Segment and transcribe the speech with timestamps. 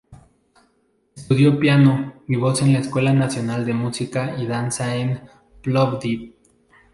[1.15, 5.21] Estudió piano y voz en la Escuela Nacional de Música y Danza en
[5.61, 6.33] Plovdiv.